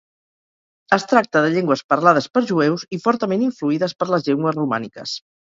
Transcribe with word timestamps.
Es 0.97 1.03
tracta 1.11 1.43
de 1.43 1.51
llengües 1.57 1.83
parlades 1.93 2.29
per 2.39 2.43
jueus 2.53 2.87
i 2.97 3.01
fortament 3.07 3.47
influïdes 3.51 3.97
per 4.01 4.11
les 4.15 4.29
llengües 4.31 4.59
romàniques. 4.61 5.17